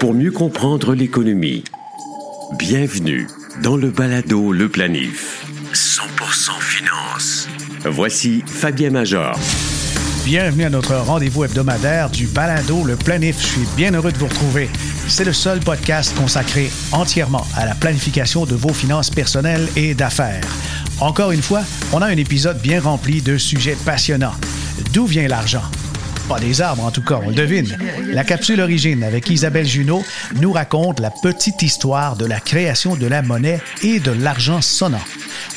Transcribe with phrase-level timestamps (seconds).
[0.00, 1.64] Pour mieux comprendre l'économie,
[2.58, 3.26] bienvenue
[3.62, 5.46] dans le balado Le Planif.
[5.72, 7.48] 100% finance.
[7.84, 9.38] Voici Fabien Major.
[10.24, 13.40] Bienvenue à notre rendez-vous hebdomadaire du balado Le Planif.
[13.40, 14.68] Je suis bien heureux de vous retrouver.
[15.08, 20.44] C'est le seul podcast consacré entièrement à la planification de vos finances personnelles et d'affaires.
[21.00, 21.62] Encore une fois,
[21.92, 24.34] on a un épisode bien rempli de sujets passionnants.
[24.92, 25.62] D'où vient l'argent?
[26.28, 27.78] Pas des arbres, en tout cas, on le devine.
[28.08, 30.04] La capsule Origine avec Isabelle Junot
[30.40, 35.04] nous raconte la petite histoire de la création de la monnaie et de l'argent sonnant.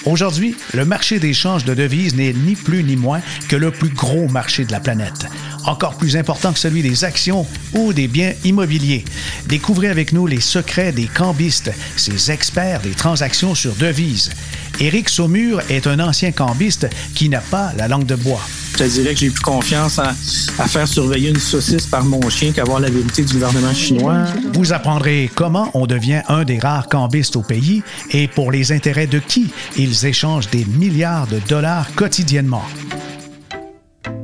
[0.05, 4.27] Aujourd'hui, le marché d'échange de devises n'est ni plus ni moins que le plus gros
[4.27, 5.26] marché de la planète
[5.66, 9.05] encore plus important que celui des actions ou des biens immobiliers.
[9.48, 14.32] Découvrez avec nous les secrets des cambistes, ces experts des transactions sur devises.
[14.80, 18.42] Éric Saumur est un ancien cambiste qui n'a pas la langue de bois.
[18.74, 22.54] Je te dirais que j'ai plus confiance à, faire surveiller une saucisse par mon chien
[22.54, 24.24] qu'avoir la vérité du gouvernement chinois.
[24.54, 29.08] Vous apprendrez comment on devient un des rares cambistes au pays et pour les intérêts
[29.08, 32.64] de qui ils échangent des milliards de dollars quotidiennement.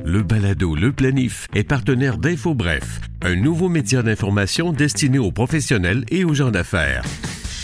[0.06, 6.24] Le balado Le Planif est partenaire d'InfoBref, un nouveau média d'information destiné aux professionnels et
[6.24, 7.04] aux gens d'affaires.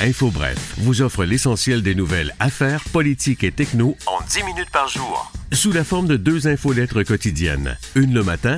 [0.02, 5.32] InfoBref vous offre l'essentiel des nouvelles affaires, politiques et techno en 10 minutes par jour.
[5.52, 8.58] Sous la forme de deux infolettres quotidiennes, une le matin,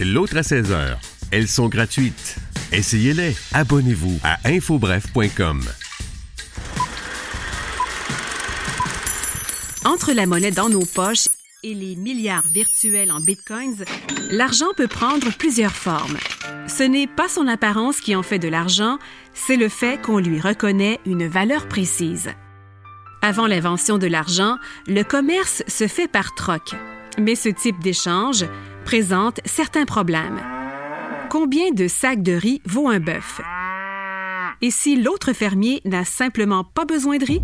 [0.00, 1.00] l'autre à 16 heures.
[1.30, 2.36] Elles sont gratuites.
[2.72, 3.34] Essayez-les.
[3.54, 5.62] Abonnez-vous à infobref.com.
[9.86, 11.28] Entre la monnaie dans nos poches
[11.62, 13.84] et les milliards virtuels en bitcoins,
[14.30, 16.16] l'argent peut prendre plusieurs formes.
[16.66, 18.98] Ce n'est pas son apparence qui en fait de l'argent,
[19.32, 22.30] c'est le fait qu'on lui reconnaît une valeur précise.
[23.22, 24.56] Avant l'invention de l'argent,
[24.88, 26.74] le commerce se fait par troc.
[27.18, 28.44] Mais ce type d'échange
[28.84, 30.40] présente certains problèmes.
[31.30, 33.40] Combien de sacs de riz vaut un bœuf?
[34.60, 37.42] Et si l'autre fermier n'a simplement pas besoin de riz?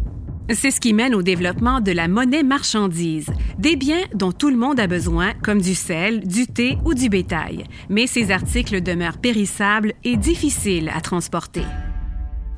[0.50, 3.27] C'est ce qui mène au développement de la monnaie marchandise,
[3.58, 7.11] des biens dont tout le monde a besoin, comme du sel, du thé ou du
[7.11, 7.64] bétail.
[7.90, 11.64] Mais ces articles demeurent périssables et difficiles à transporter.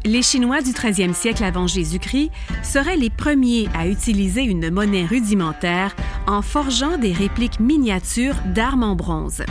[0.04, 2.30] Les Chinois du 13e siècle avant Jésus-Christ
[2.62, 5.94] seraient les premiers à utiliser une monnaie rudimentaire
[6.28, 9.42] en forgeant des répliques miniatures d'armes en bronze.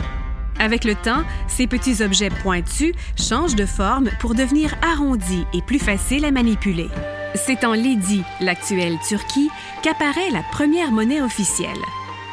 [0.58, 5.78] Avec le temps, ces petits objets pointus changent de forme pour devenir arrondis et plus
[5.78, 6.88] faciles à manipuler.
[7.34, 9.50] C'est en Lydie, l'actuelle Turquie,
[9.82, 11.70] qu'apparaît la première monnaie officielle.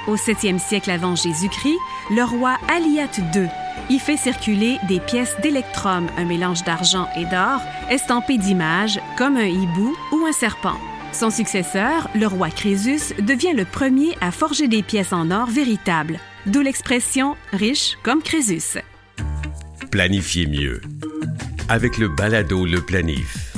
[0.07, 1.77] Au 7e siècle avant Jésus-Christ,
[2.11, 3.47] le roi Aliat II
[3.89, 9.45] y fait circuler des pièces d'électrum, un mélange d'argent et d'or, estampées d'images comme un
[9.45, 10.77] hibou ou un serpent.
[11.13, 16.19] Son successeur, le roi Crésus, devient le premier à forger des pièces en or véritables,
[16.45, 18.79] d'où l'expression riche comme Crésus.
[19.91, 20.81] Planifiez mieux
[21.69, 23.56] avec le balado Le Planif.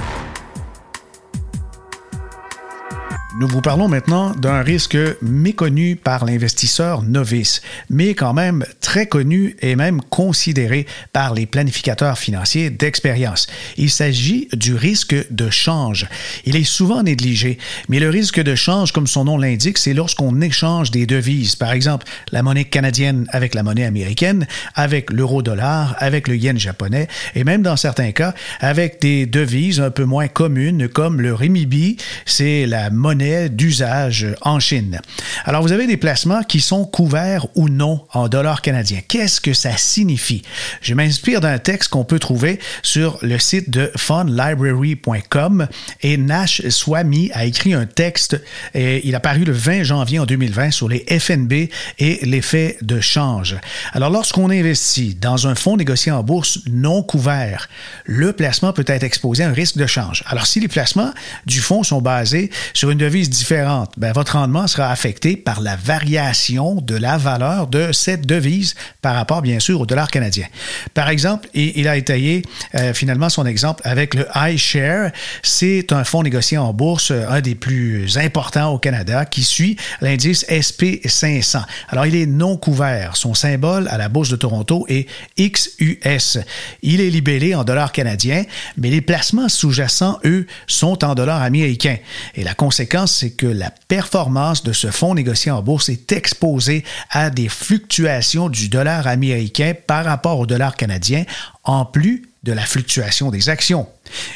[3.40, 9.56] Nous vous parlons maintenant d'un risque méconnu par l'investisseur novice, mais quand même très connu
[9.62, 13.48] et même considéré par les planificateurs financiers d'expérience.
[13.78, 16.10] Il s'agit du risque de change.
[16.44, 20.42] Il est souvent négligé, mais le risque de change, comme son nom l'indique, c'est lorsqu'on
[20.42, 26.28] échange des devises, par exemple la monnaie canadienne avec la monnaie américaine, avec l'euro-dollar, avec
[26.28, 30.90] le yen japonais, et même dans certains cas avec des devises un peu moins communes
[30.90, 31.96] comme le renminbi,
[32.26, 35.00] c'est la monnaie d'usage en Chine.
[35.46, 39.02] Alors, vous avez des placements qui sont couverts ou non en dollars canadiens.
[39.08, 40.42] Qu'est-ce que ça signifie?
[40.82, 45.68] Je m'inspire d'un texte qu'on peut trouver sur le site de fundlibrary.com
[46.02, 48.42] et Nash Swamy a écrit un texte
[48.74, 51.70] et il a paru le 20 janvier en 2020 sur les FNB
[52.00, 53.58] et l'effet de change.
[53.94, 57.70] Alors, lorsqu'on investit dans un fonds négocié en bourse non couvert,
[58.06, 60.24] le placement peut être exposé à un risque de change.
[60.28, 61.14] Alors, si les placements
[61.46, 65.76] du fonds sont basés sur une devise différente, ben, votre rendement sera affecté par la
[65.76, 70.46] variation de la valeur de cette devise par rapport, bien sûr, au dollar canadien.
[70.94, 72.44] Par exemple, il a étayé
[72.76, 75.12] euh, finalement son exemple avec le iShare.
[75.42, 79.76] C'est un fonds négocié en bourse, euh, un des plus importants au Canada, qui suit
[80.02, 81.64] l'indice SP500.
[81.90, 83.16] Alors, il est non couvert.
[83.16, 85.08] Son symbole à la bourse de Toronto est
[85.40, 86.40] XUS.
[86.84, 88.44] Il est libellé en dollars canadiens,
[88.78, 91.98] mais les placements sous-jacents, eux, sont en dollars américains.
[92.36, 96.84] Et la conséquence, c'est que la performance de ce fonds négocié en bourse est exposée
[97.10, 101.26] à des fluctuations du dollar américain par rapport au dollar canadien,
[101.64, 103.88] en plus de la fluctuation des actions.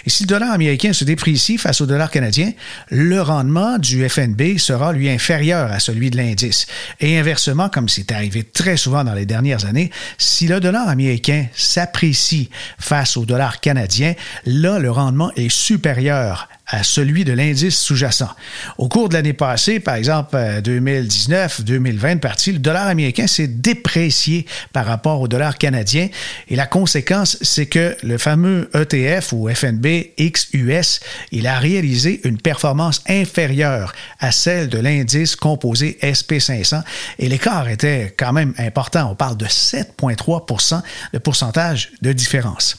[0.06, 2.51] Et si le dollar américain se déprécie face au dollar canadien,
[2.89, 6.68] le rendement du FNB sera lui inférieur à celui de l'indice.
[7.00, 11.48] Et inversement, comme c'est arrivé très souvent dans les dernières années, si le dollar américain
[11.56, 14.13] s'apprécie face au dollar canadien,
[14.45, 18.31] là, le rendement est supérieur à celui de l'indice sous-jacent.
[18.79, 24.87] Au cours de l'année passée, par exemple 2019-2020 partie, le dollar américain s'est déprécié par
[24.87, 26.09] rapport au dollar canadien
[26.47, 30.99] et la conséquence, c'est que le fameux ETF ou FNB XUS,
[31.31, 36.81] il a réalisé une performance inférieure à celle de l'indice composé SP500
[37.19, 39.11] et l'écart était quand même important.
[39.11, 40.81] On parle de 7,3%
[41.13, 42.77] de pourcentage de différence.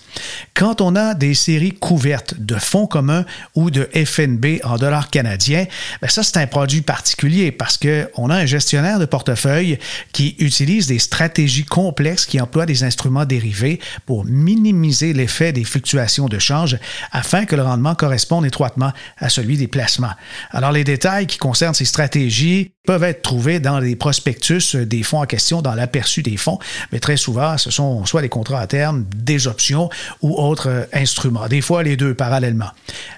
[0.55, 3.25] Quand on a des séries couvertes de fonds communs
[3.55, 5.67] ou de FNB en dollars canadiens,
[6.01, 9.79] bien ça, c'est un produit particulier parce qu'on a un gestionnaire de portefeuille
[10.13, 16.29] qui utilise des stratégies complexes qui emploient des instruments dérivés pour minimiser l'effet des fluctuations
[16.29, 16.79] de change
[17.13, 20.13] afin que le rendement corresponde étroitement à celui des placements.
[20.51, 25.23] Alors, les détails qui concernent ces stratégies peuvent être trouvés dans les prospectus des fonds
[25.23, 26.59] en question, dans l'aperçu des fonds,
[26.93, 29.89] mais très souvent, ce sont soit des contrats à terme, des options
[30.21, 32.71] ou autres instruments, des fois les deux parallèlement.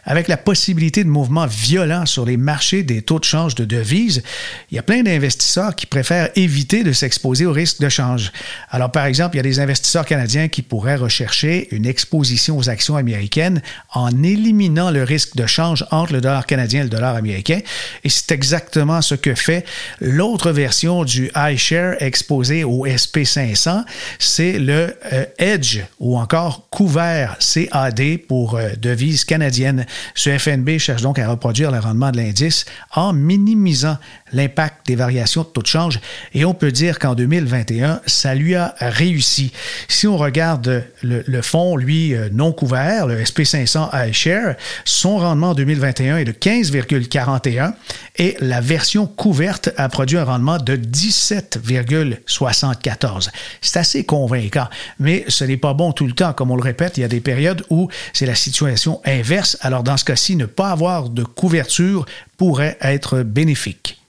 [0.05, 4.23] Avec la possibilité de mouvements violents sur les marchés des taux de change de devises,
[4.71, 8.31] il y a plein d'investisseurs qui préfèrent éviter de s'exposer au risque de change.
[8.71, 12.71] Alors, par exemple, il y a des investisseurs canadiens qui pourraient rechercher une exposition aux
[12.71, 13.61] actions américaines
[13.93, 17.59] en éliminant le risque de change entre le dollar canadien et le dollar américain.
[18.05, 19.65] Et c'est exactement ce que fait
[20.01, 23.83] l'autre version du iShare exposé au SP500,
[24.21, 29.87] c'est le euh, Edge ou encore couvert CAD pour euh, devises canadiennes.
[30.15, 33.99] Ce FNB cherche donc à reproduire le rendement de l'indice en minimisant
[34.33, 36.01] l'impact des variations de taux de change
[36.35, 39.53] et on peut dire qu'en 2021, ça lui a réussi.
[39.89, 44.55] Si on regarde le, fonds, lui, euh, non couvert, le SP500 iShare,
[44.85, 47.75] son rendement en 2021 est de 15,41
[48.17, 53.31] et la version couverte a produit un rendement de 17,74.
[53.61, 54.67] C'est assez convaincant,
[54.99, 56.33] mais ce n'est pas bon tout le temps.
[56.33, 59.57] Comme on le répète, il y a des périodes où c'est la situation inverse.
[59.61, 62.07] Alors dans ce cas-ci, ne pas avoir de couverture
[62.37, 64.01] pourrait être bénéfique.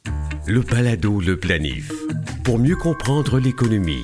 [0.47, 1.91] Le Palado, le planif.
[2.43, 4.03] Pour mieux comprendre l'économie.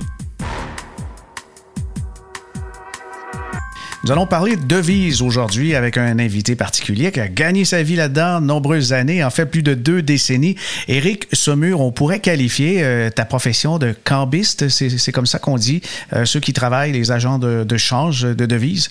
[4.04, 7.96] Nous allons parler de devises aujourd'hui avec un invité particulier qui a gagné sa vie
[7.96, 10.56] là-dedans de nombreuses années, en fait plus de deux décennies.
[10.88, 15.80] Éric Saumur, on pourrait qualifier euh, ta profession de cambiste, c'est comme ça qu'on dit,
[16.12, 18.90] euh, ceux qui travaillent, les agents de, de change de devises?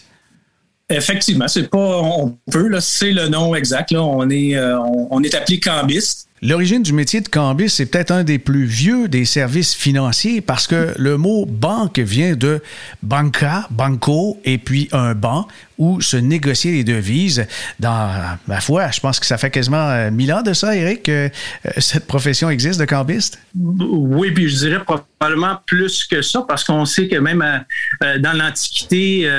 [0.95, 4.03] Effectivement, c'est pas on peut là, c'est le nom exact là.
[4.03, 4.77] On est euh,
[5.09, 6.27] on, est appelé cambiste.
[6.41, 10.67] L'origine du métier de cambiste, c'est peut-être un des plus vieux des services financiers parce
[10.67, 12.61] que le mot banque vient de
[13.01, 15.47] banca, banco et puis un banc
[15.77, 17.47] où se négocier les devises.
[17.79, 21.03] Dans ma foi, je pense que ça fait quasiment euh, mille ans de ça, Eric,
[21.03, 21.29] que euh,
[21.77, 23.39] cette profession existe de cambiste?
[23.55, 27.63] Oui, puis je dirais probablement plus que ça parce qu'on sait que même
[28.01, 29.29] dans l'Antiquité,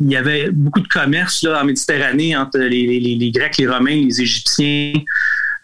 [0.00, 4.04] il y avait beaucoup de commerce là, en Méditerranée entre les, les, Grecs, les Romains,
[4.06, 4.92] les Égyptiens,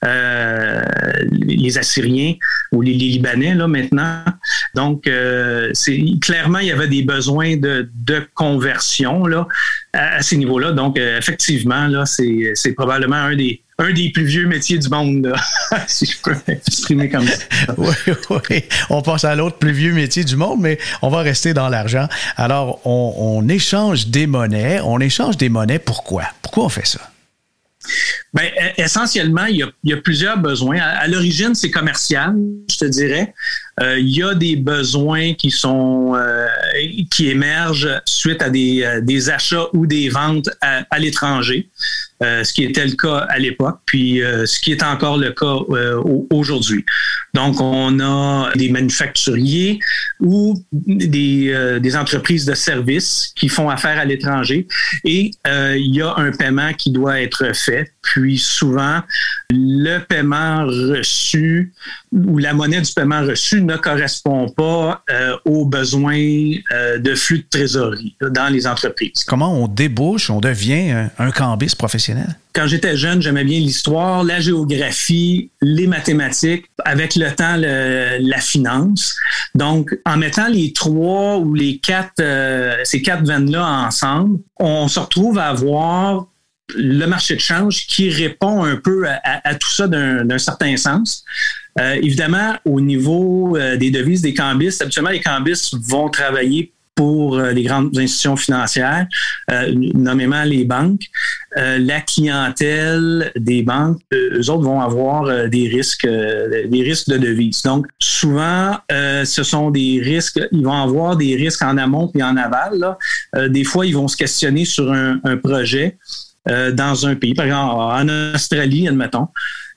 [0.05, 0.83] euh,
[1.31, 2.35] les Assyriens
[2.73, 4.23] ou les, Libanais là maintenant.
[4.75, 5.73] Donc, euh,
[6.21, 9.49] clairement il y avait des besoins de, de conversion là
[9.93, 10.73] à, ces niveaux-là.
[10.73, 15.35] Donc, euh, effectivement là, c'est probablement un des un des plus vieux métiers du monde,
[15.87, 17.39] si je peux m'exprimer comme ça.
[17.79, 17.95] oui,
[18.51, 18.65] oui.
[18.91, 22.07] On passe à l'autre plus vieux métier du monde, mais on va rester dans l'argent.
[22.37, 24.81] Alors, on, on échange des monnaies.
[24.85, 25.79] On échange des monnaies.
[25.79, 26.25] Pourquoi?
[26.43, 27.01] Pourquoi on fait ça?
[28.33, 30.79] Bien, essentiellement, il y, a, plusieurs besoins.
[30.79, 32.37] À, l'origine, c'est commercial,
[32.71, 33.35] je te dirais.
[33.81, 36.47] Euh, il y a des besoins qui sont euh,
[37.11, 41.71] qui émergent suite à des, euh, des achats ou des ventes à, l'étranger,
[42.21, 45.57] ce qui était le cas à l'époque, puis ce qui est encore le cas
[46.31, 46.85] aujourd'hui.
[47.33, 49.79] Donc, on a des manufacturiers
[50.21, 54.69] ou des, des entreprises de services qui font affaire à l'étranger
[55.05, 57.91] et il y a un paiement qui doit être fait.
[58.03, 59.01] Puis souvent,
[59.51, 61.73] le paiement reçu
[62.13, 67.39] ou la monnaie du paiement reçu ne correspond pas euh, aux besoins euh, de flux
[67.39, 69.25] de trésorerie dans les entreprises.
[69.27, 72.37] Comment on débouche, on devient un, cambiste professionnel?
[72.53, 79.15] Quand j'étais jeune, j'aimais bien l'histoire, la géographie, les mathématiques, avec le temps, la finance.
[79.55, 84.99] Donc, en mettant les trois ou les quatre, euh, ces quatre veines-là ensemble, on se
[84.99, 86.27] retrouve à avoir
[86.77, 91.25] le marché de change qui répond un peu à, tout ça d'un certain sens.
[91.79, 97.39] Euh, évidemment, au niveau euh, des devises des cambistes, habituellement, les cambistes vont travailler pour
[97.39, 99.07] euh, les grandes institutions financières,
[99.95, 101.07] nommément les banques.
[101.57, 107.63] La clientèle des banques, eux autres vont avoir des risques, des risques de devises.
[107.63, 112.37] Donc, souvent, ce sont des risques, ils vont avoir des risques en amont et en
[112.37, 112.97] aval.
[113.49, 115.97] Des fois, ils vont se questionner sur un projet
[116.47, 119.29] dans un pays, par exemple en Australie, admettons.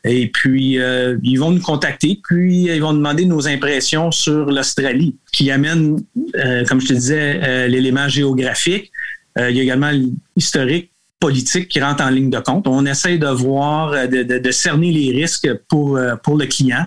[0.05, 5.15] Et puis, euh, ils vont nous contacter, puis ils vont demander nos impressions sur l'Australie,
[5.32, 6.03] qui amène,
[6.36, 8.91] euh, comme je te disais, euh, l'élément géographique.
[9.38, 9.89] il y a également
[10.36, 10.91] l'historique
[11.24, 12.68] politique qui rentre en ligne de compte.
[12.68, 16.86] On essaie de voir, de, de, de cerner les risques pour, pour le client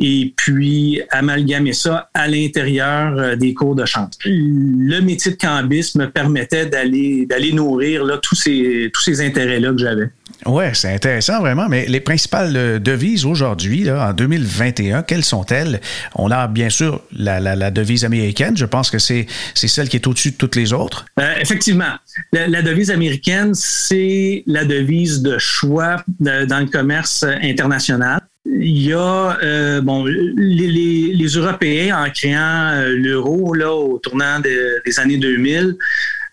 [0.00, 4.12] et puis amalgamer ça à l'intérieur des cours de change.
[4.24, 9.72] Le métier de cambiste me permettait d'aller d'aller nourrir là, tous ces, tous ces intérêts-là
[9.72, 10.10] que j'avais.
[10.46, 15.80] Oui, c'est intéressant vraiment, mais les principales euh, devises aujourd'hui, en 2021, quelles sont-elles?
[16.14, 20.32] On a bien sûr la, devise américaine, je pense que c'est celle qui est au-dessus
[20.32, 21.06] de toutes les autres.
[21.18, 21.92] Euh, effectivement,
[22.32, 28.20] la, devise américaine, c'est la devise de choix dans le commerce international.
[28.46, 35.16] Il y a euh, bon les, Européens en créant l'euro là au tournant des années
[35.16, 35.76] 2000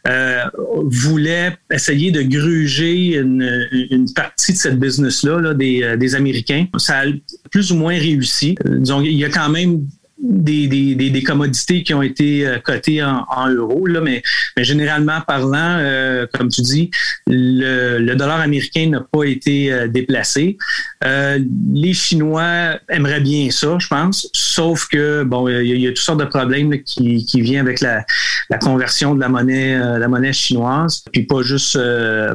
[0.07, 0.43] euh,
[0.85, 6.65] voulait essayer de gruger une, partie de cette business-là des, euh, des Américains.
[6.77, 7.05] Ça a
[7.51, 8.55] plus ou moins réussi.
[8.65, 9.85] Euh, disons, il y a quand même
[10.21, 14.23] des, commodités qui ont été euh, cotées en, en euros, là, mais,
[14.61, 16.91] mais généralement parlant, euh, comme tu dis,
[17.25, 20.55] le, dollar américain n'a pas été euh, déplacé.
[21.03, 21.39] Euh,
[21.73, 26.19] les Chinois aimeraient bien ça, je pense, sauf que bon, il y, a, toutes sortes
[26.19, 28.05] de problèmes qui, qui viennent avec la,
[28.51, 31.79] la conversion de la monnaie, la monnaie chinoise, puis pas juste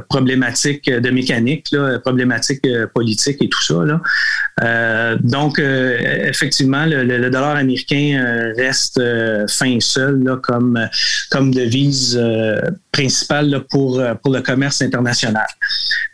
[0.09, 3.85] problématique de mécanique, là, problématique politique et tout ça.
[3.85, 5.16] Là.
[5.21, 9.00] donc, effectivement, le, dollar américain reste
[9.49, 10.88] fin seul là, comme,
[11.30, 12.61] comme devise euh,
[12.93, 15.47] principale pour, pour le commerce international.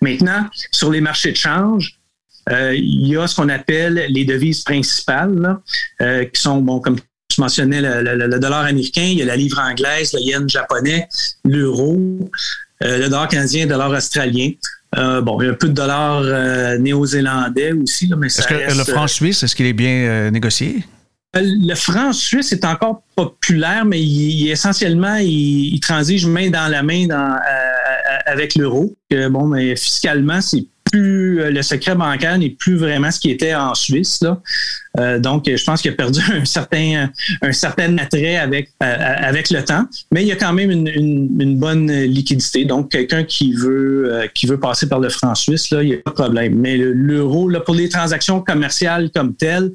[0.00, 1.98] Maintenant, sur les marchés de change,
[2.50, 5.58] il y a ce qu'on appelle les devises principales,
[6.00, 6.96] qui sont, bon, comme
[7.30, 11.06] je mentionnais, le, dollar américain, il y a la livre anglaise, le yen japonais,
[11.44, 12.28] l'euro,
[12.80, 14.50] le dollar canadien, le dollar australien.
[14.96, 18.08] bon, il y a un peu de dollars néo-zélandais aussi.
[18.08, 20.84] Là, mais est-ce que le franc suisse, est-ce qu'il est bien négocié?
[21.34, 27.06] Le franc suisse est encore populaire, mais il, essentiellement, il, transige main dans la main
[27.06, 28.94] dans, euh, avec l'euro.
[29.30, 33.74] Bon, mais fiscalement, c'est plus le secret bancaire n'est plus vraiment ce qui était en
[33.74, 34.18] Suisse.
[34.20, 34.42] Là.
[34.98, 37.08] Euh, donc, je pense qu'il a perdu un certain,
[37.40, 40.86] un certain attrait avec, euh, avec le temps, mais il y a quand même une,
[40.86, 42.66] une, bonne liquidité.
[42.66, 45.98] Donc, quelqu'un qui veut, qui veut passer par le franc suisse, là, il n'y a
[45.98, 46.56] pas de problème.
[46.56, 49.72] Mais l'euro, là, pour les transactions commerciales comme telles,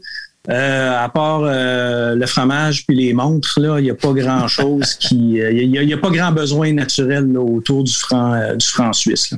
[0.50, 4.96] euh, à part euh, le fromage puis les montres, là, il n'y a pas grand-chose
[4.96, 5.42] qui.
[5.42, 9.34] Euh, il n'y a, pas grand besoin naturel autour du franc, du franc suisse.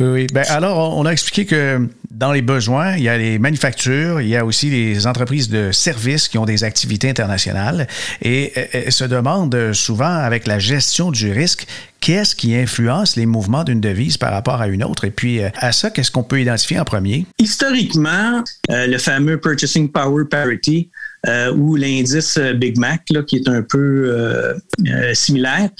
[0.00, 0.26] Oui, oui.
[0.32, 4.28] Ben, alors, on a expliqué que dans les besoins, il y a les manufactures, il
[4.28, 7.88] y a aussi les entreprises de services qui ont des activités internationales
[8.22, 11.66] et, et se demandent souvent, avec la gestion du risque,
[12.00, 15.04] qu'est-ce qui influence les mouvements d'une devise par rapport à une autre?
[15.04, 17.26] Et puis, euh, à ça, qu'est-ce qu'on peut identifier en premier?
[17.38, 20.90] Historiquement, euh, le fameux Purchasing Power Parity,
[21.26, 24.54] euh, ou l'indice Big Mac, là, qui est un peu
[25.14, 25.70] similaire,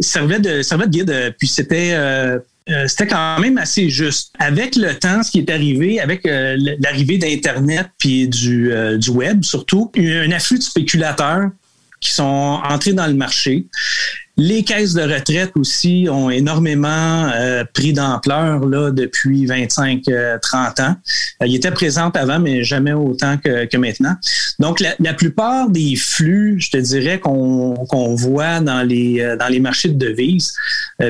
[0.00, 1.96] servait, de, servait de guide, puis c'était...
[2.86, 4.32] c'était quand même assez juste.
[4.38, 9.90] Avec le temps, ce qui est arrivé, avec l'arrivée d'Internet puis du, du web surtout,
[9.96, 11.50] un afflux de spéculateurs
[12.00, 13.66] qui sont entrés dans le marché.
[14.40, 20.38] Les caisses de retraite aussi ont énormément euh, pris d'ampleur là depuis 25-30 euh,
[20.78, 20.96] ans.
[21.42, 24.14] Euh, ils étaient présentes avant, mais jamais autant que, maintenant.
[24.60, 29.88] Donc, la, plupart des flux, je te dirais, qu'on voit dans les, dans les marchés
[29.88, 30.54] de devises,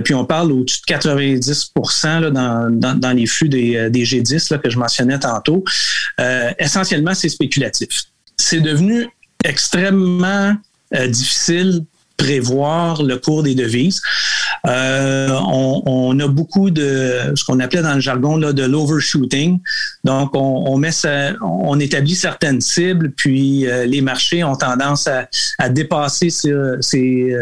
[0.05, 1.73] puis on parle au-dessus de 90
[2.05, 5.65] là, dans, dans, dans, les flux des, des G10 là, que je mentionnais tantôt,
[6.59, 8.05] essentiellement, c'est spéculatif.
[8.37, 9.07] C'est devenu
[9.45, 10.55] extrêmement
[11.09, 11.85] difficile
[12.19, 14.03] prévoir le cours des devises.
[14.67, 19.61] Euh, on, a beaucoup de ce qu'on appelait dans le jargon là, de l'overshooting.
[20.05, 20.91] Donc, on, met
[21.41, 25.09] on établit certaines cibles, puis euh, les marchés ont tendance
[25.59, 26.53] à, dépasser ces,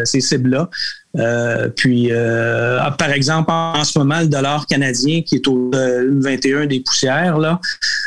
[0.05, 0.69] ces cibles-là.
[1.17, 5.71] Euh, puis, euh, ah, par exemple, en ce moment, le dollar canadien, qui est au
[5.73, 7.59] 21 des poussières, là,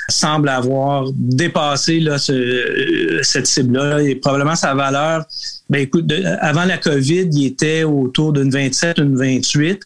[0.09, 4.03] semble avoir dépassé là, cette cible-là.
[4.03, 5.25] Et probablement sa valeur,
[5.69, 9.83] ben, écoute, avant la COVID, il était autour d'une 27, une 28.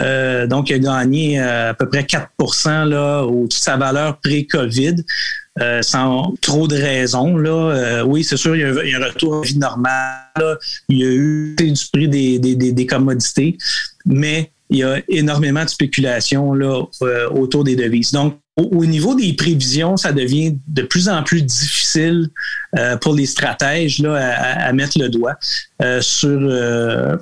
[0.00, 5.04] Euh, donc, il a gagné à peu près 4% là, au-dessus de sa valeur pré-COVID.
[5.82, 7.36] Sans trop de raisons.
[7.36, 8.04] Là.
[8.04, 10.58] oui, c'est sûr, il y, a un, retour à vie normale.
[10.88, 13.58] Il y a eu du prix des, des, des, des commodités,
[14.06, 16.82] mais il y a énormément de spéculation là,
[17.30, 18.12] autour des devises.
[18.12, 22.28] Donc, au, niveau des prévisions, ça devient de plus en plus difficile
[22.76, 25.36] euh, pour les stratèges là, à, mettre le doigt
[25.80, 27.16] euh, sur euh,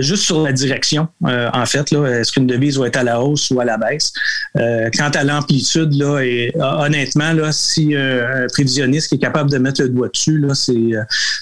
[0.00, 1.08] juste sur la direction.
[1.22, 4.12] en fait, là, est-ce qu'une devise va être à la hausse ou à la baisse?
[4.54, 9.80] Quant à l'amplitude, là, et honnêtement, là, si un prévisionniste qui est capable de mettre
[9.80, 10.92] le doigt dessus, là, c'est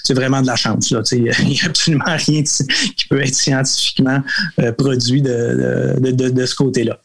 [0.03, 0.91] c'est vraiment de la chance.
[0.91, 1.01] Là.
[1.11, 1.29] Il n'y
[1.63, 2.43] a absolument rien
[2.95, 4.21] qui peut être scientifiquement
[4.77, 6.97] produit de, de, de, de ce côté-là.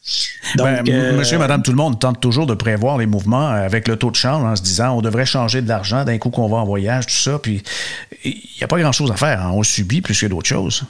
[0.57, 0.83] Ben,
[1.17, 4.15] monsieur, madame, tout le monde tente toujours de prévoir les mouvements avec le taux de
[4.15, 7.07] change en se disant on devrait changer de l'argent d'un coup qu'on va en voyage,
[7.07, 7.39] tout ça.
[7.39, 7.61] Puis
[8.23, 9.41] il n'y a pas grand-chose à faire.
[9.41, 9.51] Hein.
[9.53, 10.83] On subit plus que d'autres choses.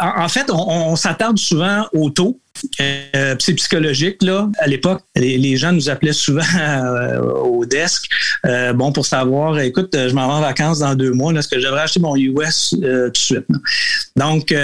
[0.00, 2.38] En fait, on, s'attarde souvent au taux.
[2.80, 4.48] Euh, c'est psychologique là.
[4.58, 8.04] À l'époque, les, gens nous appelaient souvent euh, au desk,
[8.46, 11.58] euh, bon pour savoir, écoute, je m'en vais en vacances dans deux mois, est-ce que
[11.58, 13.46] je devrais acheter mon US tout de suite
[14.16, 14.54] Donc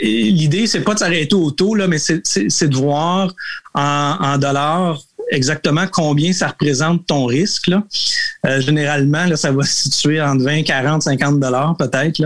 [0.00, 3.34] l'idée c'est pas de s'arrêter au taux là, mais c'est de voir
[3.74, 7.68] en dollars exactement combien ça représente ton risque.
[7.68, 7.84] Là.
[8.46, 12.22] Euh, généralement, là, ça va se situer entre 20, 40, 50 dollars peut-être.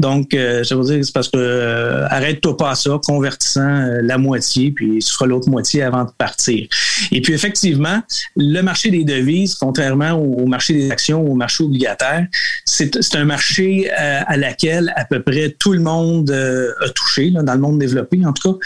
[0.00, 4.18] Donc, euh, je veux dire, c'est parce que euh, arrête-toi pas à ça, convertissant la
[4.18, 6.66] moitié, puis tu feras l'autre moitié avant de partir.
[7.12, 8.02] Et puis, effectivement,
[8.36, 12.26] le marché des devises, contrairement au, marché des actions au marché obligataire,
[12.64, 17.54] c'est un marché à laquelle à peu près tout le monde a touché, là, dans
[17.54, 18.58] le monde développé en tout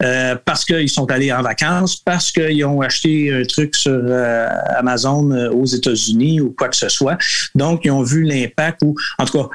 [0.00, 4.48] cas, parce qu'ils sont allés en vacances, parce qu'ils ont acheté un truc sur euh,
[4.76, 7.18] Amazon euh, aux États-Unis ou quoi que ce soit.
[7.54, 9.48] Donc, ils ont vu l'impact ou, en tout cas, euh,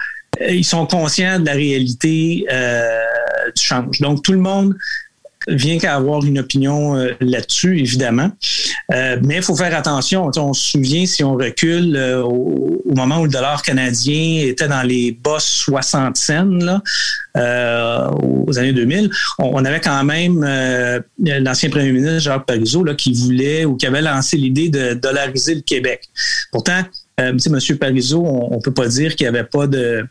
[0.50, 2.46] ils sont conscients de la réalité
[3.56, 4.00] du change.
[4.00, 4.76] Donc, tout le monde
[5.48, 8.32] vient qu'à avoir une opinion euh, là-dessus, évidemment.
[8.94, 10.30] Euh, mais il faut faire attention.
[10.36, 14.84] On se souvient, si on recule euh, au, moment où le dollar canadien était dans
[14.84, 16.82] les bas 60 cents, là,
[18.24, 20.40] aux années 2000, on, avait quand même
[21.20, 25.56] l'ancien premier ministre Jacques Parizeau là, qui voulait ou qui avait lancé l'idée de dollariser
[25.56, 26.08] le Québec.
[26.52, 26.84] Pourtant,
[27.18, 27.38] M.
[27.80, 30.06] Parizeau, on ne peut pas dire qu'il n'y avait pas de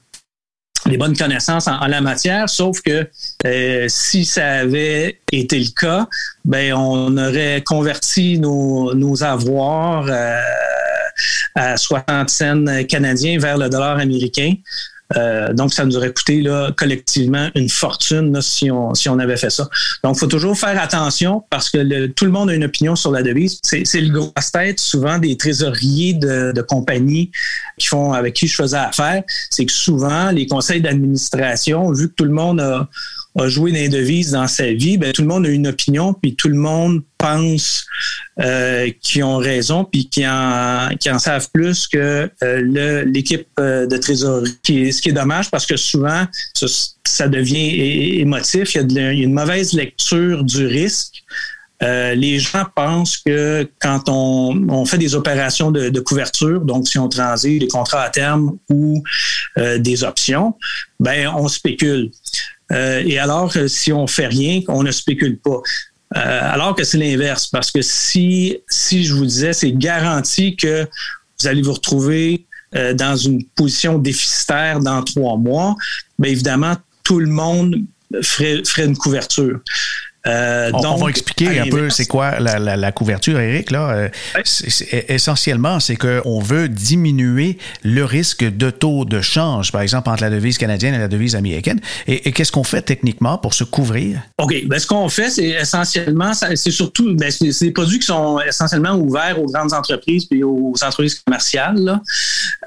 [0.87, 3.09] les bonnes connaissances en, la matière, sauf que
[3.47, 6.07] euh, si ça avait été le cas,
[6.45, 10.41] ben on aurait converti nos, nos avoirs euh,
[11.55, 14.55] à 60 cents canadiens vers le dollar américain.
[15.17, 19.37] Euh, donc, ça nous aurait coûté là, collectivement une fortune si, on, si on avait
[19.37, 19.69] fait ça.
[20.03, 23.11] Donc, il faut toujours faire attention parce que tout le monde a une opinion sur
[23.11, 23.59] la devise.
[23.63, 27.31] C'est le gros tête souvent des trésoriers de, de, compagnies
[27.79, 29.23] qui font avec qui je faisais affaire.
[29.51, 32.89] C'est que souvent, les conseils d'administration, vu que tout le monde a,
[33.39, 36.15] a joué dans les devises dans sa vie, ben, tout le monde a une opinion,
[36.15, 37.85] puis tout le monde pense
[38.41, 43.97] euh, qu'ils ont raison, puis qu'ils en, en savent plus que euh, l'équipe euh, de
[43.97, 44.53] trésorerie.
[44.93, 46.27] ce qui est dommage parce que souvent,
[47.05, 48.75] ça, devient émotif.
[48.75, 51.25] Il y, a une mauvaise lecture du risque.
[51.83, 57.09] Euh, les gens pensent que quand on, fait des opérations de, couverture, donc si on
[57.09, 59.03] transite des contrats à terme ou
[59.57, 60.55] des options,
[61.01, 62.11] ben on spécule.
[62.75, 65.63] Euh, et alors, si on fait rien, on ne spécule pas.
[66.17, 70.87] Euh, alors que c'est l'inverse, parce que si, si je vous disais, c'est garanti que
[71.41, 75.77] vous allez vous retrouver euh, dans une position déficitaire dans trois mois,
[76.19, 77.77] bien évidemment, tout le monde
[78.23, 79.61] ferait une couverture.
[80.27, 83.71] Euh, on, va expliquer un peu c'est quoi la, couverture, Eric.
[83.71, 83.91] Là.
[83.91, 84.09] Euh,
[85.09, 90.31] essentiellement, c'est qu'on veut diminuer le risque de taux de change, par exemple, entre la
[90.31, 91.81] devise canadienne et la devise américaine.
[92.07, 94.21] Et, qu'est-ce qu'on fait techniquement pour se couvrir?
[94.39, 94.67] OK.
[94.67, 98.95] Ben, ce qu'on fait, c'est essentiellement, c'est surtout, ben, c'est des produits qui sont essentiellement
[98.95, 102.01] ouverts aux grandes entreprises et aux entreprises commerciales.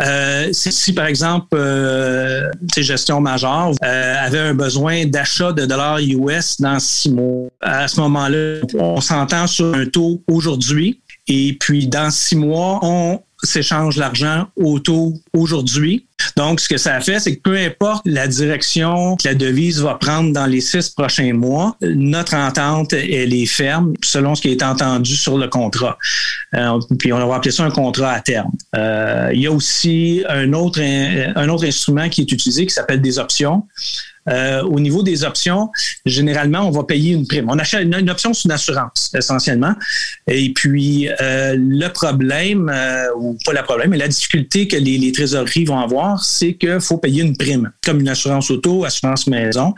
[0.01, 6.79] Euh, si, par exemple, euh, gestion majeure avait un besoin d'achat de dollars US dans
[6.79, 12.35] six mois, à ce moment-là, on s'entend sur un taux aujourd'hui et puis dans six
[12.35, 16.07] mois, on s'échange l'argent au taux aujourd'hui.
[16.35, 19.95] Donc, ce que ça fait, c'est que peu importe la direction que la devise va
[19.95, 24.63] prendre dans les six prochains mois, notre entente, elle est ferme selon ce qui est
[24.63, 25.97] entendu sur le contrat.
[26.55, 28.51] Euh, puis on va appeler ça un contrat à terme.
[28.75, 33.01] Euh, il y a aussi un autre, un autre instrument qui est utilisé qui s'appelle
[33.01, 33.67] des options.
[34.29, 35.69] Euh, au niveau des options,
[36.05, 37.49] généralement, on va payer une prime.
[37.49, 39.73] On achète une, option, c'est une assurance, essentiellement.
[40.27, 45.11] Et puis, euh, le problème, euh, ou pas le problème, mais la difficulté que les,
[45.11, 49.73] trésoreries vont avoir, c'est qu'il faut payer une prime, comme une assurance auto, assurance maison.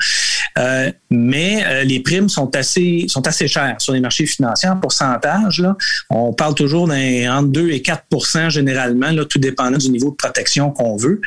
[1.09, 5.61] mais les primes sont assez, sont assez chères sur les marchés financiers en pourcentage.
[5.61, 5.77] Là,
[6.09, 10.15] on parle toujours d'un entre 2 et 4% généralement, là, tout dépendant du niveau de
[10.15, 11.21] protection qu'on veut.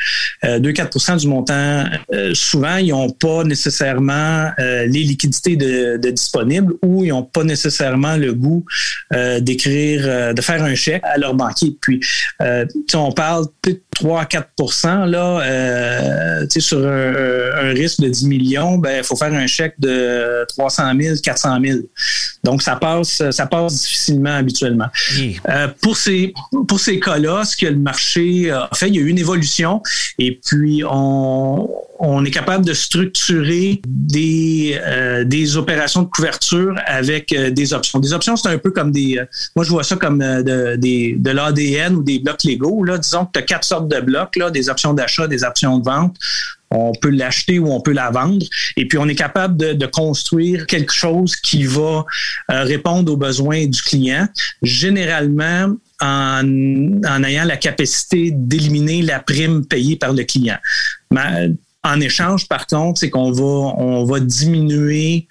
[0.45, 1.85] 2-4% du montant,
[2.35, 8.17] souvent, ils n'ont pas nécessairement euh, les liquidités de, disponibles ou ils n'ont pas nécessairement
[8.17, 8.65] le goût
[9.13, 11.77] euh, d'écrire, euh, de faire un chèque à leur banquier.
[11.81, 12.01] Puis,
[12.95, 14.49] on parle de 3 4
[15.07, 20.93] là, sur un, risque de 10 millions, ben il faut faire un chèque de 300
[21.01, 21.79] 000, 400 000.
[22.45, 24.89] Donc, ça passe, ça passe difficilement habituellement.
[25.81, 26.35] pour ces,
[26.67, 29.81] pour ces cas-là, ce que le marché a fait, il y a eu une évolution
[30.19, 31.69] et puis on,
[32.05, 38.01] on est capable de structurer des, euh, des opérations de couverture avec euh, des options.
[38.01, 39.19] Des options, c'est un peu comme des...
[39.19, 39.25] Euh,
[39.55, 42.83] moi, je vois ça comme de, des, de l'ADN ou des blocs légaux.
[42.83, 42.99] Là.
[42.99, 45.85] Disons que tu as quatre sortes de blocs, là, des options d'achat, des options de
[45.85, 46.17] vente
[46.73, 48.45] on peut l'acheter ou on peut la vendre.
[48.77, 52.05] Et puis, on est capable de, construire quelque chose qui va
[52.49, 54.27] répondre aux besoins du client.
[54.63, 56.43] Généralement, en,
[57.07, 60.59] en ayant la capacité d'éliminer la prime payée par le client.
[61.11, 61.51] Mais,
[61.85, 65.27] en échange, par contre, c'est qu'on va, on va diminuer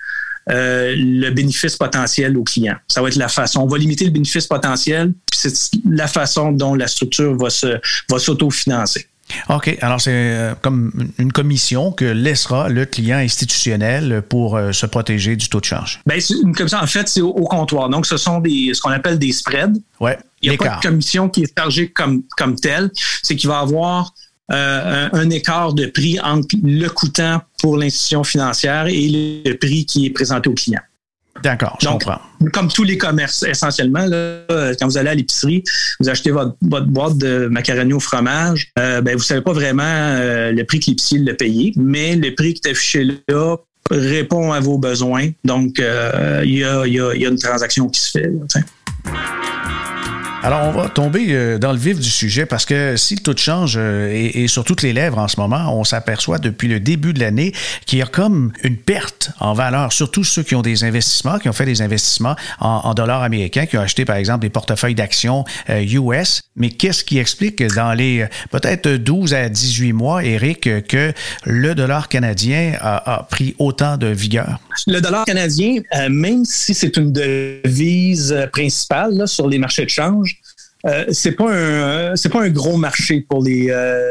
[0.50, 2.76] euh, le bénéfice potentiel au client.
[2.88, 3.62] Ça va être la façon.
[3.62, 7.80] On va limiter le bénéfice potentiel, puis c'est la façon dont la structure va se
[8.10, 9.08] va s'autofinancer.
[9.50, 9.78] OK.
[9.82, 15.36] Alors, c'est euh, comme une commission que laissera le client institutionnel pour euh, se protéger
[15.36, 16.02] du taux de change.
[16.06, 17.90] Bien, une commission, en fait, c'est au, comptoir.
[17.90, 19.78] Donc, ce sont des, ce qu'on appelle des spreads.
[20.00, 20.18] Ouais.
[20.42, 22.90] Il n'y a pas de commission qui est chargée comme, comme telle.
[23.22, 24.14] C'est qu'il va avoir
[24.52, 30.08] euh, un, écart de prix entre le coûtant pour l'institution financière et le prix qui
[30.08, 30.82] est présenté au client.
[31.44, 32.20] D'accord, je comprends.
[32.54, 34.06] Comme tous les commerces, essentiellement,
[34.50, 35.64] quand vous allez à l'épicerie,
[36.00, 39.84] vous achetez votre, boîte de macaroni au fromage, euh, ben, vous ne savez pas vraiment
[39.84, 43.58] euh, le prix que l'épicier l'a payé, mais le prix qui est affiché là
[43.90, 45.30] répond à vos besoins.
[45.44, 48.32] Donc, il y, a, une transaction qui se fait.
[50.44, 53.76] Alors, on va tomber euh, dans le vif du sujet parce que si de change
[53.78, 57.20] euh, est, sur toutes les lèvres en ce moment, on s'aperçoit depuis le début de
[57.20, 57.54] l'année
[57.86, 61.48] qu'il y a comme une perte en valeur, surtout ceux qui ont des investissements, qui
[61.48, 65.46] ont fait des investissements en, dollars américains, qui ont acheté par exemple des portefeuilles d'actions
[65.70, 66.40] US.
[66.40, 71.14] Euh, Mais qu'est-ce qui explique dans les peut-être 12 à 18 mois, Eric, que
[71.46, 74.60] le dollar canadien a, pris autant de vigueur?
[74.88, 80.31] Le dollar canadien, même si c'est une devise principale sur les marchés de change,
[80.86, 84.02] euh, c'est pas un c'est pas un gros marché pour les euh,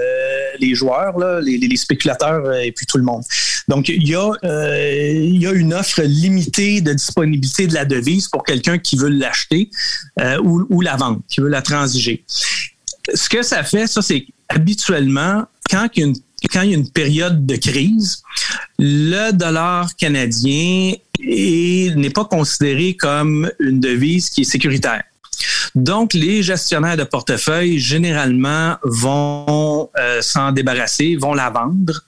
[0.61, 3.23] les joueurs là, les, les, spéculateurs euh, et puis tout le monde.
[3.69, 8.29] Donc il y a il y a une offre limitée de disponibilité de la devise
[8.29, 9.71] pour quelqu'un qui veut l'acheter
[10.43, 12.25] ou, ou la vendre, qui veut la transiger.
[13.13, 16.15] Ce que ça fait, ça c'est habituellement quand une
[16.53, 18.23] quand il y a une période de crise,
[18.79, 25.03] le dollar canadien n'est pas considéré comme une devise qui est sécuritaire.
[25.75, 32.03] Donc, les gestionnaires de portefeuille, généralement, vont euh, s'en débarrasser, vont la vendre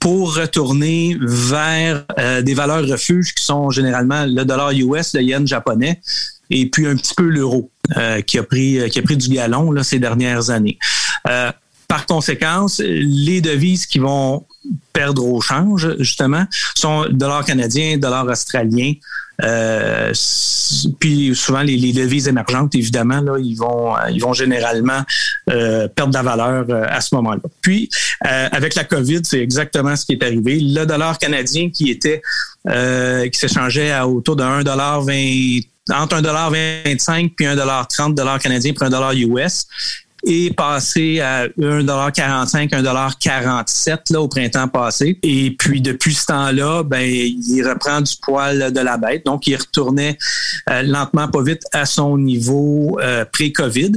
[0.00, 5.46] pour retourner vers euh, des valeurs refuges qui sont généralement le dollar US, le yen
[5.46, 6.00] japonais
[6.48, 9.72] et puis un petit peu l'euro euh, qui a pris qui a pris du galon
[9.72, 10.78] là, ces dernières années.
[11.90, 14.46] Par conséquent, les devises qui vont
[14.92, 16.44] perdre au change, justement,
[16.76, 18.92] sont dollar canadien, dollar australien,
[19.42, 20.12] euh,
[21.00, 25.02] puis souvent les, les, devises émergentes, évidemment, là, ils vont euh, ils vont généralement
[25.48, 27.42] euh, perdre de la valeur à ce moment-là.
[27.60, 30.60] Puis avec la COVID, c'est exactement ce qui est arrivé.
[30.60, 32.22] Le dollar canadien qui était
[32.64, 39.12] qui s'échangeait à autour de 1,20 entre 1,25 puis 1,30 dollar canadien pour 1 dollar
[39.12, 39.66] US
[40.24, 45.18] est passé à 1,45 1,47 là au printemps passé.
[45.22, 49.24] Et puis depuis ce temps-là, ben il reprend du poil de la bête.
[49.26, 50.18] Donc il retournait
[50.68, 53.92] euh, lentement, pas vite, à son niveau euh, pré-COVID.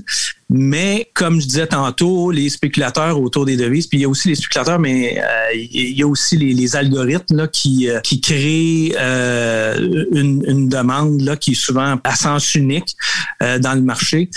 [0.56, 4.28] Mais comme je disais tantôt, les spéculateurs autour des devises, puis il y a aussi
[4.28, 8.96] les spéculateurs, mais euh, il y a aussi les, algorithmes là, qui, euh, qui créent
[9.00, 12.96] euh, une, une, demande là, qui est souvent à sens unique
[13.42, 14.30] dans le marché.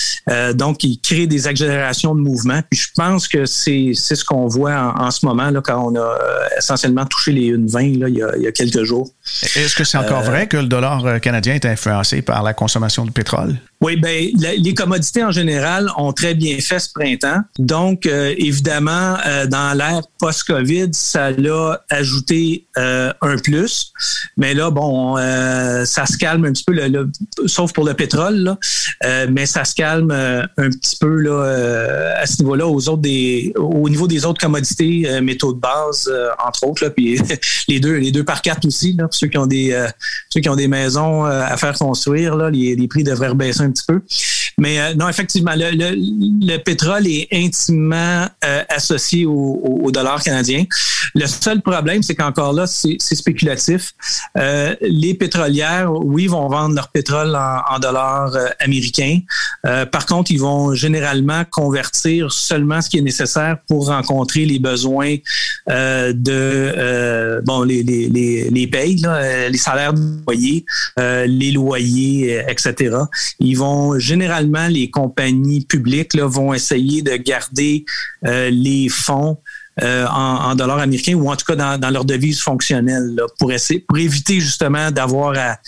[0.54, 2.60] donc, ils créent des accélérations de mouvement.
[2.70, 6.18] Puis je pense que c'est ce qu'on voit en, ce moment là, quand on a
[6.56, 9.10] essentiellement touché les 1,20 là, il, y a, il y a quelques jours.
[9.42, 13.10] Est-ce que c'est encore vrai que le dollar canadien est influencé par la consommation de
[13.10, 13.56] pétrole?
[13.82, 17.40] Oui, ben les commodités en général ont très bien fait ce printemps.
[17.58, 23.92] Donc, euh, évidemment, euh, dans l'ère post-COVID, ça l'a ajouté euh, un plus.
[24.38, 26.74] Mais là, bon, ça se calme un petit peu,
[27.46, 28.58] sauf pour le pétrole, là,
[29.28, 33.88] mais ça se calme un petit peu là, à ce niveau-là, aux autres des, au
[33.88, 36.10] niveau des autres commodités, métaux de base,
[36.44, 36.84] entre autres.
[36.84, 37.20] Là, puis
[37.68, 39.86] les deux, les deux par quatre aussi, là, pour ceux qui ont des,
[40.30, 43.72] ceux qui ont des maisons à faire construire, là, les, les prix devraient rebaisser un
[43.72, 44.02] petit peu.
[44.58, 50.64] Mais euh, non, effectivement, le, pétrole est intimement euh, associé au, dollar canadien.
[51.14, 53.92] Le seul problème, c'est qu'encore là, c'est spéculatif.
[54.38, 59.20] Euh, les pétrolières, oui, vont vendre leur pétrole en, dollars américains.
[59.92, 65.16] par contre, ils vont généralement convertir seulement ce qui est nécessaire pour rencontrer les besoins
[65.68, 69.02] de bon les, les, les, les payes,
[69.50, 70.64] les salaires de loyer,
[70.96, 72.96] les loyers, etc.
[73.38, 77.84] Ils vont généralement, les compagnies publiques là, vont essayer de garder
[78.24, 79.38] euh, les fonds
[79.82, 83.98] euh, en, dollars américains ou en tout cas dans, leur devise fonctionnelle pour essayer, pour
[83.98, 85.58] éviter justement d'avoir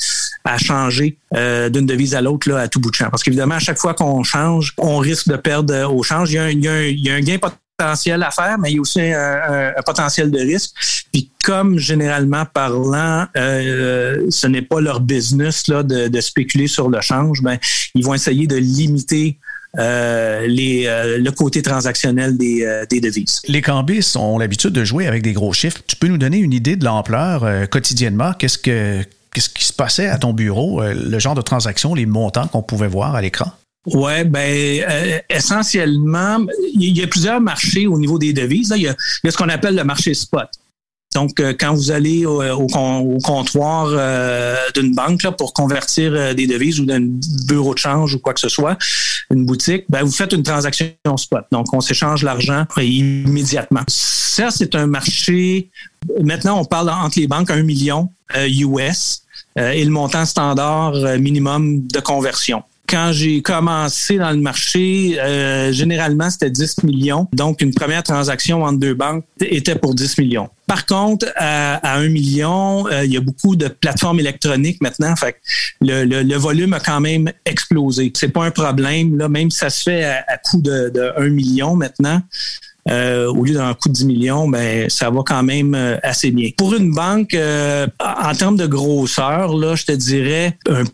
[0.45, 3.11] à, changer euh, d'une devise à l'autre à tout bout de champ.
[3.11, 6.31] Parce qu'évidemment, à chaque fois qu'on change, on risque de perdre au change.
[6.33, 7.37] Il y a un, il y a un, il y a un gain
[7.81, 10.73] à faire, mais il y a aussi un, potentiel de risque.
[11.13, 17.01] Puis comme généralement parlant, euh, ce n'est pas leur business là, de, spéculer sur le
[17.01, 17.57] change, ben,
[17.95, 19.39] ils vont essayer de limiter
[19.79, 23.41] euh, les, euh, le côté transactionnel des, des, devises.
[23.47, 25.79] Les cambistes ont l'habitude de jouer avec des gros chiffres.
[25.87, 28.33] Tu peux nous donner une idée de l'ampleur quotidiennement?
[28.33, 32.49] Qu'est-ce que qu'est-ce qui se passait à ton bureau, le genre de transactions, les montants
[32.49, 33.53] qu'on pouvait voir à l'écran?
[33.95, 36.39] Ouais, ben euh, essentiellement,
[36.75, 38.73] il y a plusieurs marchés au niveau des devises.
[38.77, 40.49] Il, y a, ce qu'on appelle le marché spot.
[41.15, 46.47] Donc, euh, quand vous allez au, au, comptoir euh, d'une banque là, pour convertir des
[46.47, 47.01] devises ou d'un
[47.47, 48.77] bureau de change ou quoi que ce soit,
[49.31, 51.47] une boutique, ben, vous faites une transaction spot.
[51.51, 53.83] Donc, on s'échange l'argent immédiatement.
[53.89, 55.71] Ça, c'est un marché.
[56.23, 59.23] Maintenant, on parle entre les banques un million US
[59.57, 66.31] et le montant standard minimum de conversion quand j'ai commencé dans le marché, euh, généralement,
[66.31, 67.29] c'était 10 millions.
[67.33, 70.49] Donc, une première transaction entre deux banques était pour 10 millions.
[70.67, 75.15] Par contre, à, 1 million, euh, il y a beaucoup de plateformes électroniques maintenant.
[75.17, 75.37] Fait
[75.81, 78.13] le, le, volume a quand même explosé.
[78.15, 81.29] C'est pas un problème, là, même si ça se fait à, coût de, de 1
[81.29, 82.23] million maintenant.
[82.89, 86.31] Euh, au lieu d'un coût de 10 millions, ben ça va quand même euh, assez
[86.31, 86.51] bien.
[86.57, 90.85] Pour une banque, euh, en termes de grosseur, là, je te dirais un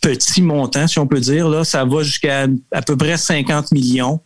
[0.00, 4.20] petit montant, si on peut dire, là, ça va jusqu'à à peu près 50 millions.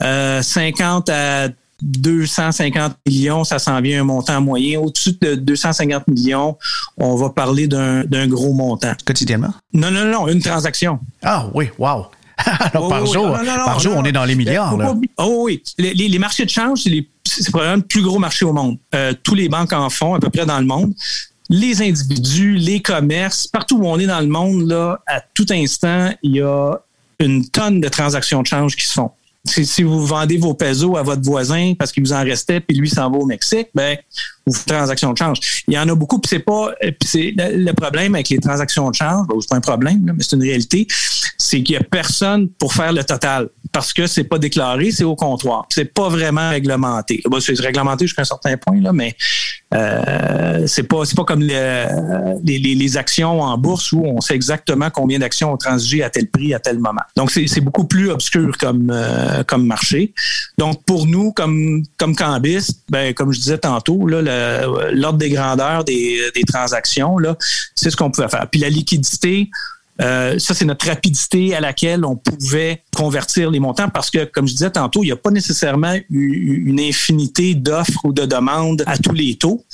[0.00, 1.48] 50 à
[1.82, 4.80] 250 millions, ça s'en vient un montant moyen.
[4.80, 6.56] Au-dessus de 250 millions,
[6.96, 8.92] on va parler d'un gros montant.
[9.04, 9.52] Quotidiennement?
[9.72, 11.00] Non, non, non, une transaction.
[11.22, 12.06] Ah oui, wow.
[12.72, 14.76] Alors, par jour, par jour on est dans les milliards.
[14.76, 14.94] Là.
[15.16, 18.78] Oh oui, les, marchés de change, c'est probablement le plus gros marché au monde.
[18.94, 20.94] Euh, tous les banques en font, à peu près dans le monde.
[21.50, 26.12] Les individus, les commerces, partout où on est dans le monde, là, à tout instant,
[26.22, 26.74] il y a
[27.20, 29.10] une tonne de transactions de change qui se font.
[29.44, 32.88] Si, vous vendez vos pesos à votre voisin parce qu'il vous en restait, puis lui
[32.88, 33.96] s'en va au Mexique, ben,
[34.50, 35.64] transactions de change.
[35.68, 36.72] Il y en a beaucoup, puis c'est pas,
[37.04, 40.42] c'est le, problème avec les transactions de change, c'est pas un problème, mais c'est une
[40.42, 40.86] réalité,
[41.36, 45.04] c'est qu'il y a personne pour faire le total parce que c'est pas déclaré, c'est
[45.04, 45.66] au comptoir.
[45.70, 47.22] C'est pas vraiment réglementé.
[47.40, 49.14] c'est réglementé jusqu'à un certain point là, mais
[49.74, 55.18] euh, c'est pas c'est pas comme les, actions en bourse où on sait exactement combien
[55.18, 57.02] d'actions ont transigé à tel prix à tel moment.
[57.16, 60.14] Donc c'est beaucoup plus obscur comme euh, comme marché.
[60.56, 64.22] Donc pour nous comme comme cambistes, ben comme je disais tantôt là
[64.92, 67.16] l'ordre des grandeurs des, transactions
[67.74, 68.46] c'est ce qu'on pouvait faire.
[68.50, 69.50] Puis la liquidité
[70.00, 74.46] euh, ça, c'est notre rapidité à laquelle on pouvait convertir les montants parce que, comme
[74.46, 78.96] je disais tantôt, il n'y a pas nécessairement une infinité d'offres ou de demandes à
[78.96, 79.64] tous les taux.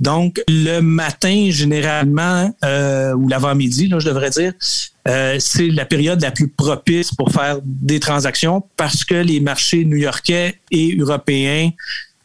[0.00, 4.52] Donc, le matin, généralement, euh, ou l'avant-midi, je devrais dire,
[5.06, 9.84] euh, c'est la période la plus propice pour faire des transactions parce que les marchés
[9.84, 11.70] new-yorkais et européens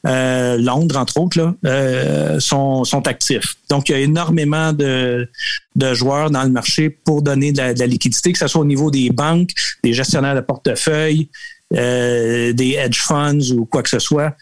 [0.06, 3.56] euh, Londres, entre autres, là, euh, sont, sont actifs.
[3.70, 5.30] Donc, il y a énormément de,
[5.76, 8.92] de joueurs dans le marché pour donner de la, liquidité, que ce soit au niveau
[8.92, 9.52] des banques,
[9.84, 11.30] des gestionnaires de portefeuille,
[11.74, 14.36] euh, des hedge funds ou quoi que ce soit.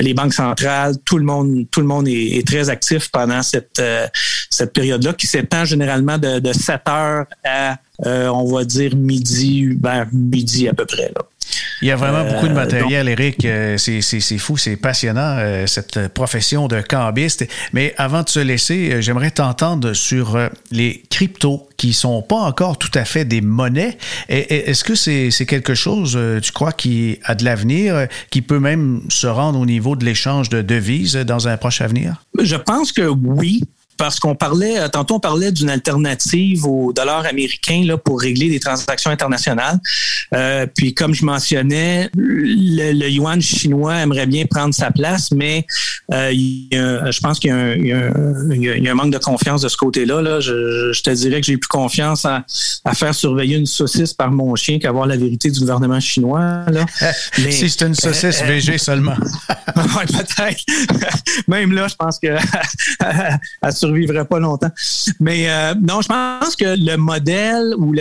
[0.00, 3.82] les banques centrales, tout le monde, tout le monde est, très actif pendant cette,
[4.50, 10.08] cette période-là qui s'étend généralement de, de 7 heures à, on va dire, midi, ben,
[10.12, 11.12] midi à peu près.
[11.14, 11.22] Là.
[11.82, 13.46] Il y a vraiment beaucoup de matériel, Eric.
[13.78, 17.46] c'est fou, c'est passionnant, cette profession de cambiste.
[17.72, 20.38] Mais avant de se laisser, j'aimerais t'entendre sur
[20.70, 23.96] les cryptos qui sont pas encore tout à fait des monnaies.
[24.28, 29.26] Est-ce que c'est quelque chose, tu crois, qui a de l'avenir, qui peut même se
[29.26, 32.24] rendre au niveau de l'échange de devises dans un proche avenir?
[32.40, 33.62] Je pense que oui
[33.98, 38.48] parce qu'on parlait, euh, tantôt on parlait d'une alternative au dollar américain là, pour régler
[38.48, 39.78] des transactions internationales.
[40.34, 45.66] Euh, puis comme je mentionnais, le, yuan chinois aimerait bien prendre sa place, mais
[46.12, 50.22] euh, je pense qu'il y, a un manque de confiance de ce côté-là.
[50.22, 50.40] Là.
[50.40, 52.44] Je, te dirais que j'ai plus confiance à,
[52.94, 56.64] faire surveiller une saucisse par mon chien qu'avoir la vérité du gouvernement chinois.
[56.68, 56.86] Là.
[57.50, 59.16] si c'est une saucisse VG seulement.
[59.76, 60.62] oui, peut-être.
[61.48, 62.28] Même là, je pense que
[63.88, 64.70] survivrait pas longtemps.
[65.20, 67.94] Mais euh, non, je pense que le modèle ou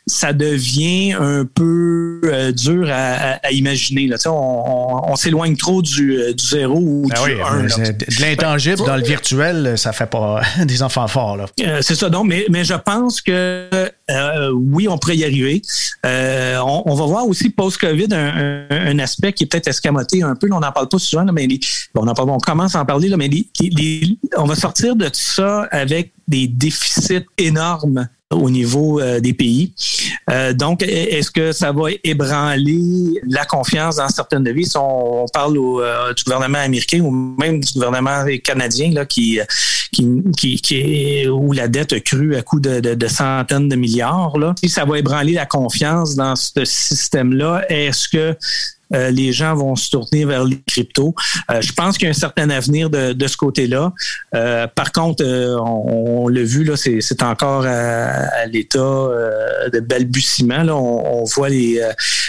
[0.09, 4.07] ça devient un peu euh, dur à, imaginer.
[4.07, 4.17] Là.
[4.27, 7.63] On, on, s'éloigne trop du, euh, du zéro ou ben du oui, 1.
[7.63, 11.39] De l'intangible dans le virtuel, ça fait pas des enfants forts.
[11.61, 12.09] Euh, c'est ça.
[12.09, 13.69] Donc, mais, mais je pense que
[14.55, 15.61] oui, on pourrait y arriver.
[16.05, 20.49] On, va voir aussi post-COVID un, aspect qui est peut-être escamoté un peu.
[20.53, 21.49] on n'en parle pas souvent, mais
[21.97, 23.29] on, en parle, on commence à en parler, là, mais
[24.37, 29.73] on va sortir de tout ça avec des déficits énormes au niveau euh, des pays.
[30.31, 34.75] Euh, donc, est-ce que ça va ébranler la confiance dans certaines devises?
[34.77, 39.39] On, on parle euh, du gouvernement américain ou même du gouvernement canadien là, qui,
[39.93, 44.37] qui, qui, où la dette a cru à coût de, de, centaines de milliards.
[44.39, 44.55] Là.
[44.61, 48.37] Si ça va ébranler la confiance dans ce système-là, est-ce que
[48.95, 51.15] euh, les gens vont se tourner vers les cryptos.
[51.51, 53.93] Euh, je pense qu'il y a un certain avenir de, de ce côté-là.
[54.35, 58.79] Euh, par contre, on, l'a vu, là, c'est, c'est encore à, l'état
[59.73, 60.63] de balbutiement.
[60.63, 60.77] Là.
[60.77, 61.81] On, on voit les,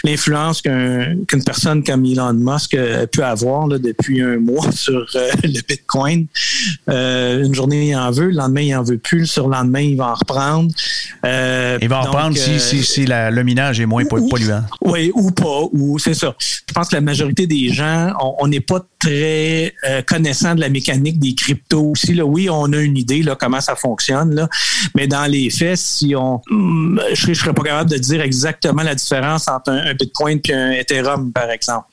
[0.04, 2.76] l'influence qu'un, qu'une personne comme Elon Musk
[3.12, 6.28] peut avoir là, depuis un mois sur le Bitcoin.
[6.88, 10.08] une journée, il en veut, le lendemain, il en veut plus, le surlendemain, il va
[10.10, 10.72] en reprendre.
[11.24, 14.64] il va en reprendre si, si, si le minage est moins polluant.
[14.82, 16.36] Oui, ou pas, ou c'est ça
[16.68, 20.70] je pense que la majorité des gens, on n'est pas très euh, connaissant de la
[20.70, 22.14] mécanique des cryptos aussi.
[22.14, 22.26] Là.
[22.26, 24.50] Oui, on a une idée là, comment ça fonctionne, là,
[24.96, 28.84] mais dans les faits, si on, hmm, je ne serais pas capable de dire exactement
[28.84, 31.88] la différence entre un, un Bitcoin et un Ethereum, par exemple.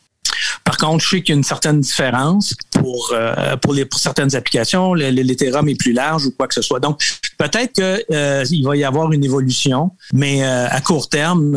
[0.65, 3.99] Par contre, je sais qu'il y a une certaine différence pour, euh, pour, les, pour
[3.99, 4.95] certaines applications.
[4.95, 6.81] L'Ethereum est plus large ou quoi que ce soit.
[6.81, 7.01] Donc,
[7.39, 11.57] peut-être qu'il euh, va y avoir une évolution, mais euh, à court terme,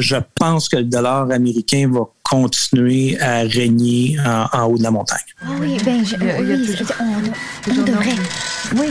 [0.00, 4.16] je pense que le dollar américain va continuer à régner
[4.52, 5.18] en, haut de la montagne.
[5.42, 7.30] Ah oui, ben, oui,
[7.70, 8.14] on devrait.
[8.76, 8.88] Oui.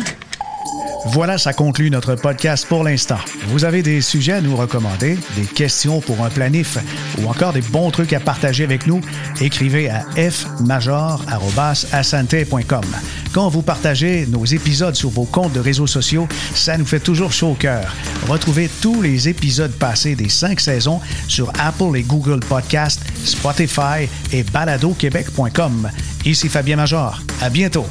[1.05, 3.19] Voilà, ça conclut notre podcast pour l'instant.
[3.47, 6.77] Vous avez des sujets à nous recommander, des questions pour un planif
[7.21, 9.01] ou encore des bons trucs à partager avec nous,
[9.39, 11.25] écrivez à fmajor.com.
[13.33, 17.31] Quand vous partagez nos épisodes sur vos comptes de réseaux sociaux, ça nous fait toujours
[17.31, 17.93] chaud au cœur.
[18.27, 24.43] Retrouvez tous les épisodes passés des cinq saisons sur Apple et Google Podcasts, Spotify et
[24.43, 25.89] baladoquebec.com.
[26.25, 27.21] Ici Fabien Major.
[27.41, 27.85] À bientôt.